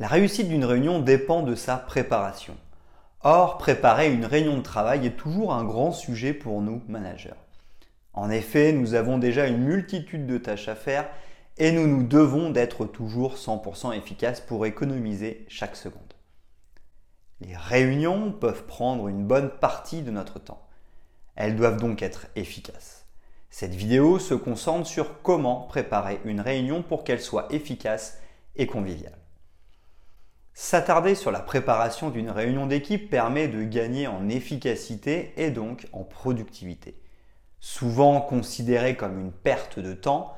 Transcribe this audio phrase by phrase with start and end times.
[0.00, 2.56] La réussite d'une réunion dépend de sa préparation.
[3.22, 7.34] Or, préparer une réunion de travail est toujours un grand sujet pour nous, managers.
[8.12, 11.08] En effet, nous avons déjà une multitude de tâches à faire
[11.56, 16.14] et nous nous devons d'être toujours 100% efficaces pour économiser chaque seconde.
[17.40, 20.64] Les réunions peuvent prendre une bonne partie de notre temps.
[21.34, 23.04] Elles doivent donc être efficaces.
[23.50, 28.20] Cette vidéo se concentre sur comment préparer une réunion pour qu'elle soit efficace
[28.54, 29.17] et conviviale.
[30.60, 36.02] S'attarder sur la préparation d'une réunion d'équipe permet de gagner en efficacité et donc en
[36.02, 36.96] productivité.
[37.60, 40.34] Souvent considérée comme une perte de temps,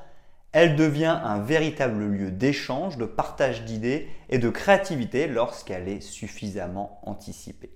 [0.51, 7.01] elle devient un véritable lieu d'échange, de partage d'idées et de créativité lorsqu'elle est suffisamment
[7.01, 7.75] anticipée.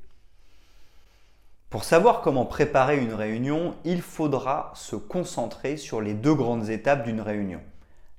[1.71, 7.05] Pour savoir comment préparer une réunion, il faudra se concentrer sur les deux grandes étapes
[7.05, 7.61] d'une réunion,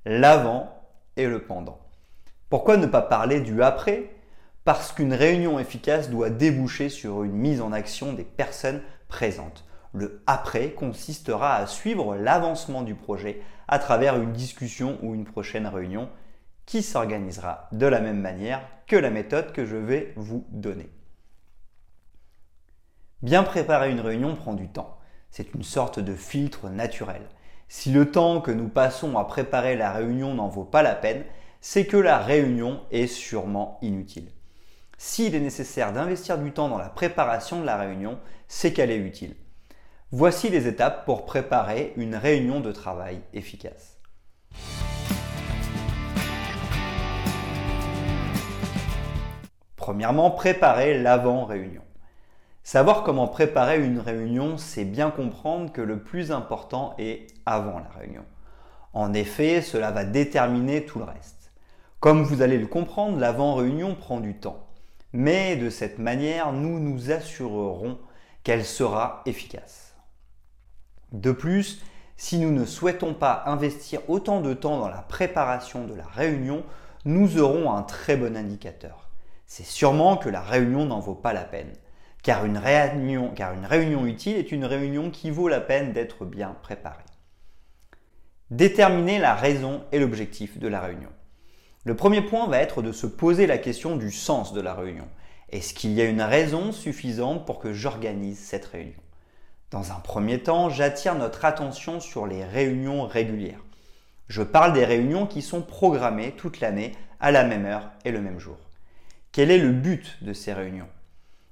[0.03, 0.69] l'avant
[1.15, 1.79] et le pendant.
[2.49, 4.16] Pourquoi ne pas parler du après
[4.67, 9.63] parce qu'une réunion efficace doit déboucher sur une mise en action des personnes présentes.
[9.93, 15.67] Le après consistera à suivre l'avancement du projet à travers une discussion ou une prochaine
[15.67, 16.09] réunion
[16.65, 20.89] qui s'organisera de la même manière que la méthode que je vais vous donner.
[23.21, 24.97] Bien préparer une réunion prend du temps.
[25.31, 27.21] C'est une sorte de filtre naturel.
[27.69, 31.23] Si le temps que nous passons à préparer la réunion n'en vaut pas la peine,
[31.61, 34.33] c'est que la réunion est sûrement inutile.
[34.99, 38.97] S'il est nécessaire d'investir du temps dans la préparation de la réunion, c'est qu'elle est
[38.97, 39.35] utile.
[40.11, 43.99] Voici les étapes pour préparer une réunion de travail efficace.
[49.75, 51.83] Premièrement, préparer l'avant-réunion.
[52.63, 57.99] Savoir comment préparer une réunion, c'est bien comprendre que le plus important est avant la
[57.99, 58.25] réunion.
[58.93, 61.51] En effet, cela va déterminer tout le reste.
[61.99, 64.66] Comme vous allez le comprendre, l'avant-réunion prend du temps
[65.13, 67.97] mais de cette manière, nous nous assurerons
[68.43, 69.95] qu'elle sera efficace.
[71.11, 71.81] De plus,
[72.17, 76.63] si nous ne souhaitons pas investir autant de temps dans la préparation de la réunion,
[77.05, 79.09] nous aurons un très bon indicateur.
[79.45, 81.71] C'est sûrement que la réunion n'en vaut pas la peine,
[82.23, 87.05] car une, réunion, utile est une réunion qui vaut la peine d'être bien préparée.
[88.49, 91.11] Déterminer la raison et l'objectif de la réunion.
[91.87, 95.07] Le premier point va être de se poser la question du sens de la réunion.
[95.53, 98.99] Est-ce qu'il y a une raison suffisante pour que j'organise cette réunion?
[99.71, 103.63] Dans un premier temps, j'attire notre attention sur les réunions régulières.
[104.27, 108.19] Je parle des réunions qui sont programmées toute l'année à la même heure et le
[108.19, 108.57] même jour.
[109.31, 110.89] Quel est le but de ces réunions?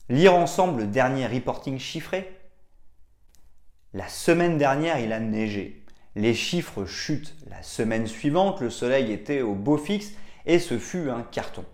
[0.09, 2.29] Lire ensemble le dernier reporting chiffré?
[3.93, 5.85] La semaine dernière, il a neigé.
[6.17, 7.35] Les chiffres chutent.
[7.49, 10.11] La semaine suivante, le soleil était au beau fixe
[10.45, 11.65] et ce fut un carton.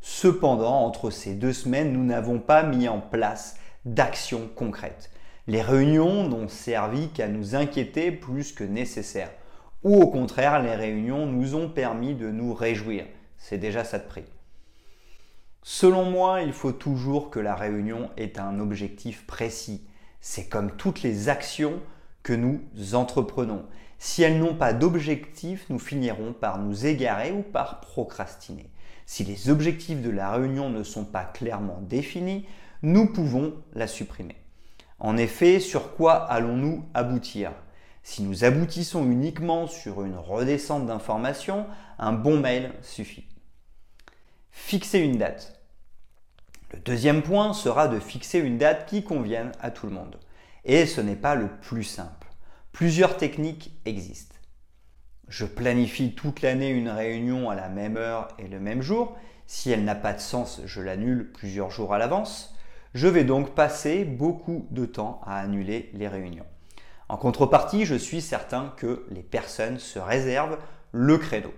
[0.00, 5.10] Cependant, entre ces deux semaines, nous n'avons pas mis en place d'actions concrètes.
[5.46, 9.30] Les réunions n'ont servi qu'à nous inquiéter plus que nécessaire.
[9.82, 13.06] Ou au contraire, les réunions nous ont permis de nous réjouir.
[13.38, 14.24] C'est déjà ça de prix.
[15.62, 19.86] Selon moi, il faut toujours que la réunion ait un objectif précis.
[20.20, 21.80] C'est comme toutes les actions
[22.22, 22.60] que nous
[22.92, 23.64] entreprenons.
[24.02, 28.70] Si elles n'ont pas d'objectif, nous finirons par nous égarer ou par procrastiner.
[29.04, 32.46] Si les objectifs de la réunion ne sont pas clairement définis,
[32.80, 34.36] nous pouvons la supprimer.
[35.00, 37.52] En effet, sur quoi allons-nous aboutir?
[38.02, 41.66] Si nous aboutissons uniquement sur une redescente d'informations,
[41.98, 43.26] un bon mail suffit.
[44.50, 45.60] Fixer une date.
[46.72, 50.16] Le deuxième point sera de fixer une date qui convienne à tout le monde.
[50.64, 52.29] Et ce n'est pas le plus simple.
[52.72, 54.36] Plusieurs techniques existent.
[55.28, 59.16] Je planifie toute l'année une réunion à la même heure et le même jour.
[59.46, 62.54] Si elle n'a pas de sens, je l'annule plusieurs jours à l'avance.
[62.94, 66.46] Je vais donc passer beaucoup de temps à annuler les réunions.
[67.08, 70.58] En contrepartie, je suis certain que les personnes se réservent
[70.92, 71.52] le credo.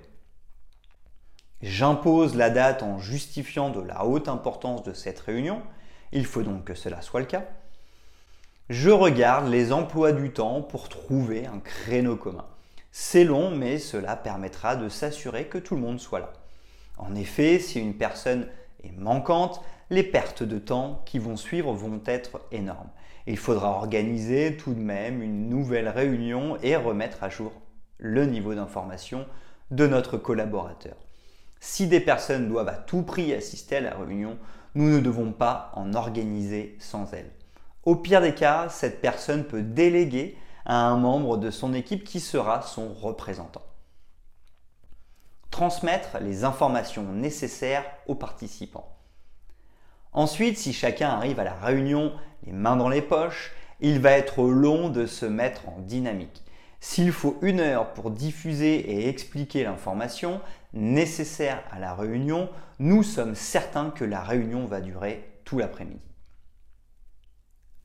[1.61, 5.63] J'impose la date en justifiant de la haute importance de cette réunion.
[6.11, 7.47] Il faut donc que cela soit le cas
[8.69, 12.47] je regarde les emplois du temps pour trouver un créneau commun.
[12.93, 16.33] C'est long, mais cela permettra de s'assurer que tout le monde soit là.
[16.99, 18.47] En effet, si une personne
[18.85, 22.91] est manquante, les pertes de temps qui vont suivre vont être énormes.
[23.27, 27.53] Il faudra organiser tout de même une nouvelle réunion et remettre à jour
[27.99, 29.27] le niveau d'information
[29.71, 30.97] de notre collaborateur.
[31.61, 34.39] Si des personnes doivent à tout prix assister à la réunion,
[34.75, 37.31] nous ne devons pas en organiser sans elles.
[37.85, 42.21] Au pire des cas, cette personne peut déléguer à un membre de son équipe qui
[42.21, 43.63] sera son représentant.
[45.51, 48.89] Transmettre les informations nécessaires aux participants.
[50.13, 52.13] Ensuite, si chacun arrive à la réunion
[52.45, 56.45] les mains dans les poches, il va être long de se mettre en dynamique.
[56.79, 60.41] S'il faut une heure pour diffuser et expliquer l'information
[60.73, 66.12] nécessaire à la réunion, nous sommes certains que la réunion va durer tout l'après-midi.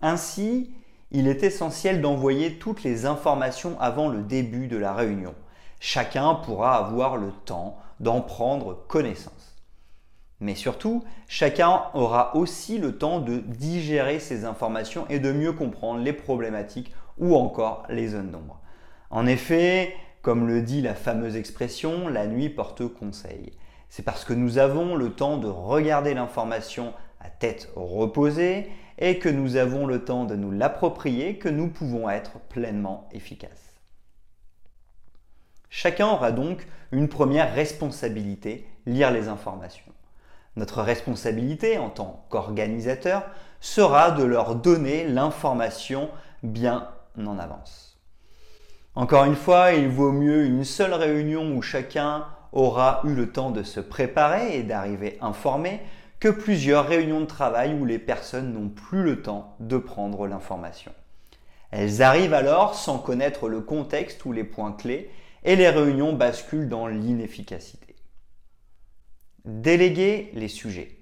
[0.01, 0.71] Ainsi,
[1.11, 5.33] il est essentiel d'envoyer toutes les informations avant le début de la réunion.
[5.79, 9.55] Chacun pourra avoir le temps d'en prendre connaissance.
[10.39, 16.01] Mais surtout, chacun aura aussi le temps de digérer ces informations et de mieux comprendre
[16.01, 18.61] les problématiques ou encore les zones d'ombre.
[19.09, 23.53] En effet, comme le dit la fameuse expression, la nuit porte conseil.
[23.89, 29.29] C'est parce que nous avons le temps de regarder l'information à tête reposée et que
[29.29, 33.75] nous avons le temps de nous l'approprier que nous pouvons être pleinement efficaces.
[35.69, 39.91] Chacun aura donc une première responsabilité, lire les informations.
[40.55, 43.23] Notre responsabilité en tant qu'organisateur
[43.59, 46.09] sera de leur donner l'information
[46.41, 46.89] bien
[47.19, 47.99] en avance.
[48.95, 53.51] Encore une fois, il vaut mieux une seule réunion où chacun aura eu le temps
[53.51, 55.81] de se préparer et d'arriver informé
[56.19, 60.91] que plusieurs réunions de travail où les personnes n'ont plus le temps de prendre l'information.
[61.71, 65.11] Elles arrivent alors sans connaître le contexte ou les points clés
[65.43, 67.95] et les réunions basculent dans l'inefficacité.
[69.45, 70.97] Déléguer les sujets.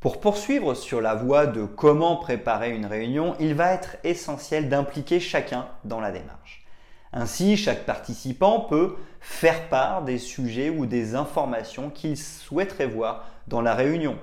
[0.00, 5.18] Pour poursuivre sur la voie de comment préparer une réunion, il va être essentiel d'impliquer
[5.18, 6.64] chacun dans la démarche.
[7.12, 13.60] Ainsi, chaque participant peut faire part des sujets ou des informations qu'il souhaiterait voir dans
[13.60, 14.18] la réunion.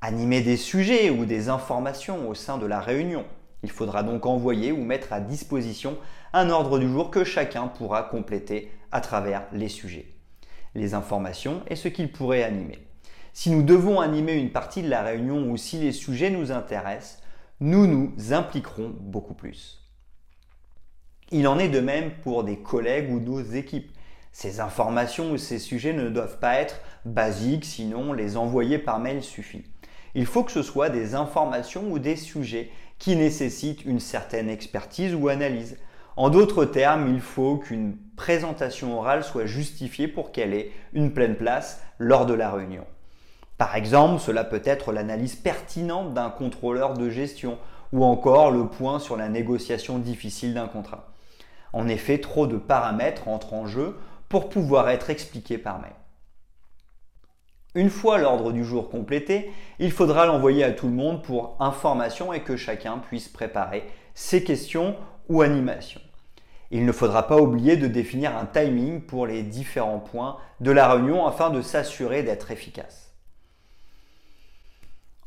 [0.00, 3.24] Animer des sujets ou des informations au sein de la réunion.
[3.62, 5.98] Il faudra donc envoyer ou mettre à disposition
[6.32, 10.14] un ordre du jour que chacun pourra compléter à travers les sujets
[10.74, 12.78] les informations et ce qu'il pourrait animer.
[13.32, 17.22] Si nous devons animer une partie de la réunion ou si les sujets nous intéressent,
[17.60, 19.78] nous nous impliquerons beaucoup plus.
[21.30, 23.92] Il en est de même pour des collègues ou nos équipes.
[24.32, 29.22] Ces informations ou ces sujets ne doivent pas être basiques, sinon les envoyer par mail
[29.22, 29.64] suffit.
[30.14, 35.14] Il faut que ce soit des informations ou des sujets qui nécessitent une certaine expertise
[35.14, 35.78] ou analyse.
[36.16, 41.36] En d'autres termes, il faut qu'une présentation orale soit justifiée pour qu'elle ait une pleine
[41.36, 42.84] place lors de la réunion.
[43.56, 47.58] Par exemple, cela peut être l'analyse pertinente d'un contrôleur de gestion
[47.92, 51.12] ou encore le point sur la négociation difficile d'un contrat.
[51.72, 53.96] En effet, trop de paramètres entrent en jeu
[54.30, 55.92] pour pouvoir être expliqués par mail.
[57.74, 62.32] Une fois l'ordre du jour complété, il faudra l'envoyer à tout le monde pour information
[62.32, 63.84] et que chacun puisse préparer
[64.14, 64.96] ses questions
[65.28, 66.00] ou animations.
[66.70, 70.92] Il ne faudra pas oublier de définir un timing pour les différents points de la
[70.92, 73.12] réunion afin de s'assurer d'être efficace.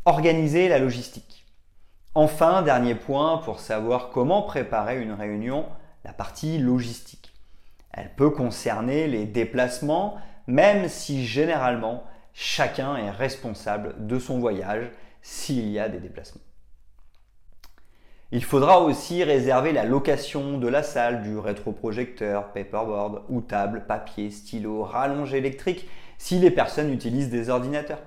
[0.06, 1.46] Organiser la logistique.
[2.16, 5.66] Enfin, dernier point pour savoir comment préparer une réunion,
[6.06, 7.23] la partie logistique.
[7.94, 14.90] Elle peut concerner les déplacements, même si généralement chacun est responsable de son voyage
[15.22, 16.42] s'il y a des déplacements.
[18.32, 24.32] Il faudra aussi réserver la location de la salle, du rétroprojecteur, paperboard ou table, papier,
[24.32, 28.02] stylo, rallonge électrique si les personnes utilisent des ordinateurs.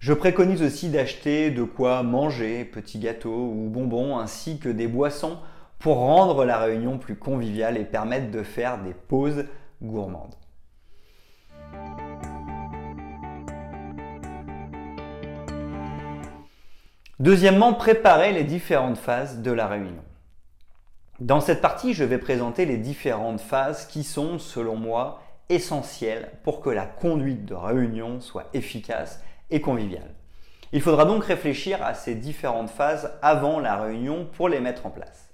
[0.00, 5.38] Je préconise aussi d'acheter de quoi manger, petits gâteaux ou bonbons ainsi que des boissons
[5.84, 9.44] pour rendre la réunion plus conviviale et permettre de faire des pauses
[9.82, 10.34] gourmandes.
[17.18, 20.02] Deuxièmement, préparer les différentes phases de la réunion.
[21.20, 26.62] Dans cette partie, je vais présenter les différentes phases qui sont, selon moi, essentielles pour
[26.62, 30.14] que la conduite de réunion soit efficace et conviviale.
[30.72, 34.90] Il faudra donc réfléchir à ces différentes phases avant la réunion pour les mettre en
[34.90, 35.33] place.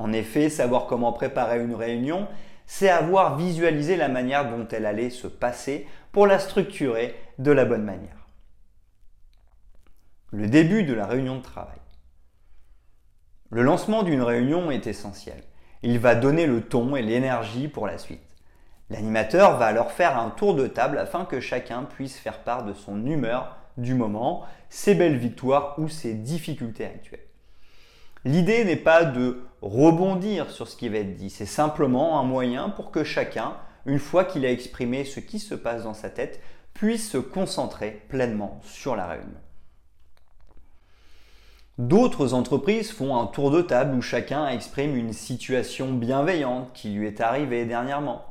[0.00, 2.26] En effet, savoir comment préparer une réunion,
[2.66, 7.64] c'est avoir visualisé la manière dont elle allait se passer pour la structurer de la
[7.64, 8.20] bonne manière
[10.32, 11.78] le début de la réunion de travail.
[13.50, 15.42] Le lancement d'une réunion est essentiel.
[15.82, 18.20] Il va donner le ton et l'énergie pour la suite.
[18.90, 22.72] L'animateur va alors faire un tour de table afin que chacun puisse faire part de
[22.72, 27.26] son humeur du moment, ses belles victoires ou ses difficultés actuelles.
[28.24, 32.70] L'idée n'est pas de rebondir sur ce qui va être dit, c'est simplement un moyen
[32.70, 36.40] pour que chacun, une fois qu'il a exprimé ce qui se passe dans sa tête,
[36.74, 39.40] puisse se concentrer pleinement sur la réunion.
[41.78, 47.06] D'autres entreprises font un tour de table où chacun exprime une situation bienveillante qui lui
[47.06, 48.26] est arrivée dernièrement.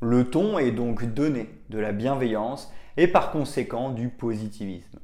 [0.00, 4.98] Le ton est donc donné de la bienveillance et par conséquent du positivisme.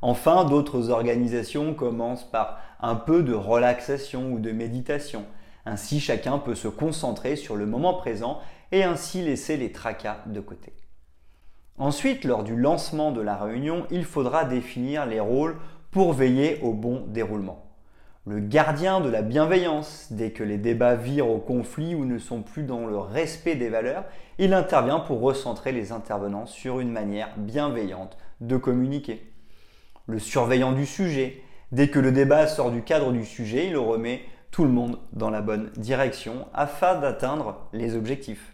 [0.00, 5.24] Enfin, d'autres organisations commencent par un peu de relaxation ou de méditation.
[5.66, 8.38] Ainsi, chacun peut se concentrer sur le moment présent
[8.72, 10.72] et ainsi laisser les tracas de côté.
[11.78, 15.56] Ensuite, lors du lancement de la réunion, il faudra définir les rôles
[15.90, 17.64] pour veiller au bon déroulement.
[18.26, 22.42] Le gardien de la bienveillance, dès que les débats virent au conflit ou ne sont
[22.42, 24.04] plus dans le respect des valeurs,
[24.38, 29.32] il intervient pour recentrer les intervenants sur une manière bienveillante de communiquer.
[30.08, 34.22] Le surveillant du sujet, dès que le débat sort du cadre du sujet, il remet
[34.50, 38.52] tout le monde dans la bonne direction afin d'atteindre les objectifs.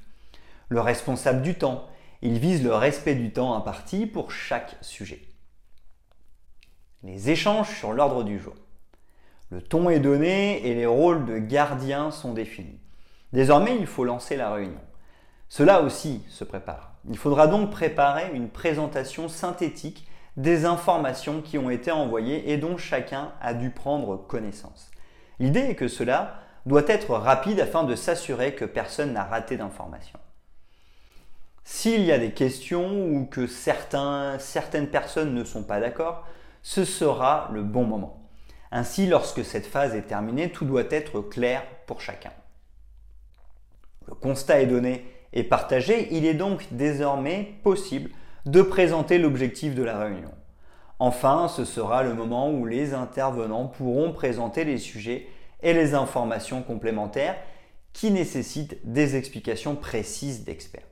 [0.68, 1.87] Le responsable du temps,
[2.20, 5.23] il vise le respect du temps imparti pour chaque sujet
[7.04, 8.54] les échanges sur l'ordre du jour.
[9.50, 12.80] Le ton est donné et les rôles de gardien sont définis.
[13.32, 14.80] Désormais, il faut lancer la réunion.
[15.49, 16.94] Cela aussi se prépare.
[17.08, 22.76] Il faudra donc préparer une présentation synthétique des informations qui ont été envoyées et dont
[22.76, 24.90] chacun a dû prendre connaissance.
[25.38, 30.18] L'idée est que cela doit être rapide afin de s'assurer que personne n'a raté d'informations.
[31.62, 36.26] S'il y a des questions ou que certaines personnes ne sont pas d'accord,
[36.62, 38.20] ce sera le bon moment.
[38.70, 42.32] Ainsi, lorsque cette phase est terminée, tout doit être clair pour chacun.
[44.08, 48.10] Le constat est donné et partagé, il est donc désormais possible
[48.46, 50.32] de présenter l'objectif de la réunion.
[50.98, 55.26] Enfin, ce sera le moment où les intervenants pourront présenter les sujets
[55.62, 57.36] et les informations complémentaires
[57.92, 60.86] qui nécessitent des explications précises d'experts.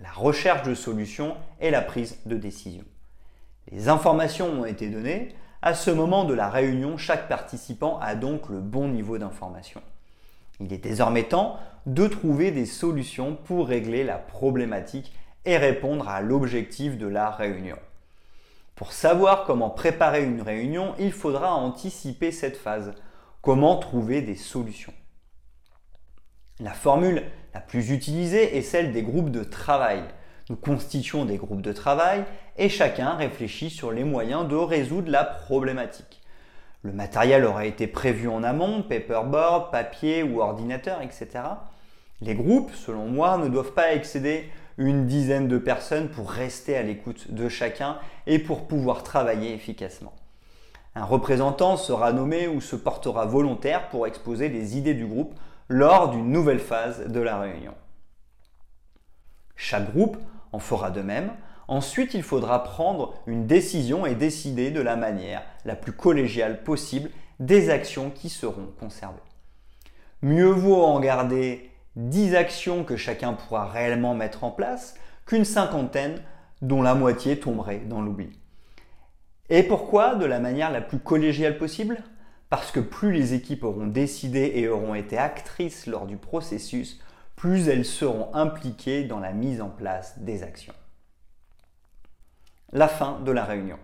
[0.00, 2.84] La recherche de solutions et la prise de décision.
[3.70, 5.28] Les informations ont été données.
[5.60, 9.80] À ce moment de la réunion, chaque participant a donc le bon niveau d'information.
[10.58, 11.56] Il est désormais temps
[11.86, 15.12] de trouver des solutions pour régler la problématique
[15.44, 17.78] et répondre à l'objectif de la réunion.
[18.74, 22.94] Pour savoir comment préparer une réunion, il faudra anticiper cette phase.
[23.40, 24.94] Comment trouver des solutions?
[26.60, 30.02] La formule la plus utilisée est celle des groupes de travail.
[30.48, 32.24] Nous constituons des groupes de travail
[32.56, 36.20] et chacun réfléchit sur les moyens de résoudre la problématique.
[36.82, 41.28] Le matériel aura été prévu en amont, paperboard, papier ou ordinateur, etc.
[42.20, 44.50] Les groupes, selon moi, ne doivent pas excéder
[44.82, 50.12] une dizaine de personnes pour rester à l'écoute de chacun et pour pouvoir travailler efficacement.
[50.94, 55.34] Un représentant sera nommé ou se portera volontaire pour exposer les idées du groupe
[55.68, 57.74] lors d'une nouvelle phase de la réunion.
[59.56, 60.18] Chaque groupe
[60.52, 61.30] en fera de même.
[61.68, 67.08] Ensuite, il faudra prendre une décision et décider de la manière la plus collégiale possible
[67.40, 69.16] des actions qui seront conservées.
[70.20, 74.94] Mieux vaut en garder 10 actions que chacun pourra réellement mettre en place
[75.26, 76.22] qu'une cinquantaine
[76.62, 78.38] dont la moitié tomberait dans l'oubli.
[79.50, 82.02] Et pourquoi de la manière la plus collégiale possible?
[82.48, 87.00] Parce que plus les équipes auront décidé et auront été actrices lors du processus,
[87.36, 90.74] plus elles seront impliquées dans la mise en place des actions.
[92.72, 93.78] La fin de la réunion.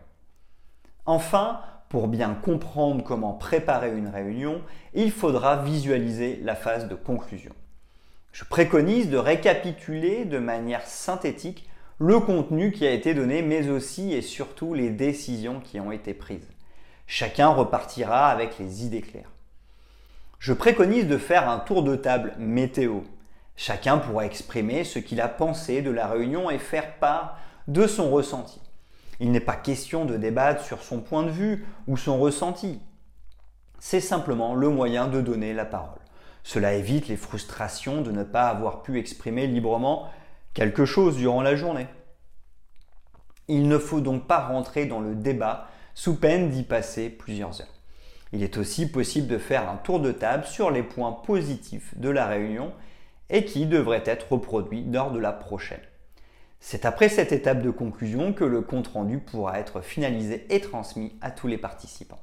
[1.05, 4.63] Enfin, pour bien comprendre comment préparer une réunion,
[4.95, 7.55] il faudra visualiser la phase de conclusion.
[8.33, 11.69] Je préconise de récapituler de manière synthétique
[11.99, 16.15] le contenu qui a été donné, mais aussi et surtout les décisions qui ont été
[16.15, 16.49] prises.
[17.07, 19.31] Chacun repartira avec les idées claires.
[20.39, 23.01] Je préconise de faire un tour de table météo
[23.61, 28.09] Chacun pourra exprimer ce qu'il a pensé de la réunion et faire part de son
[28.09, 28.61] ressenti.
[29.19, 32.81] Il n'est pas question de débattre sur son point de vue ou son ressenti.
[33.81, 35.99] C'est simplement le moyen de donner la parole.
[36.49, 40.09] Cela évite les frustrations de ne pas avoir pu exprimer librement
[40.55, 41.89] quelque chose durant la journée.
[43.49, 47.75] Il ne faut donc pas rentrer dans le débat sous peine d'y passer plusieurs heures.
[48.33, 52.09] Il est aussi possible de faire un tour de table sur les points positifs de
[52.09, 52.73] la réunion
[53.29, 55.85] et qui devrait être reproduit lors de la prochaine.
[56.61, 61.31] C'est après cette étape de conclusion que le compte-rendu pourra être finalisé et transmis à
[61.31, 62.23] tous les participants.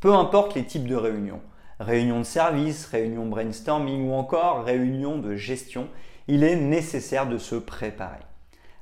[0.00, 1.42] Peu importe les types de réunions,
[1.78, 5.88] réunion de service, réunion brainstorming ou encore réunion de gestion,
[6.26, 8.20] il est nécessaire de se préparer.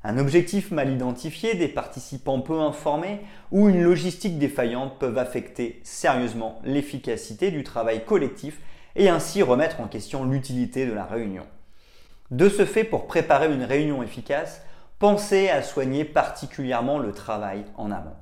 [0.04, 3.18] Un objectif mal identifié, des participants peu informés
[3.50, 8.60] ou une logistique défaillante peuvent affecter sérieusement l'efficacité du travail collectif
[8.94, 11.46] et ainsi remettre en question l'utilité de la réunion.
[12.30, 14.62] De ce fait, pour préparer une réunion efficace,
[15.00, 18.14] pensez à soigner particulièrement le travail en amont.